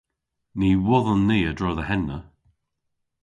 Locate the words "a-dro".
1.49-1.71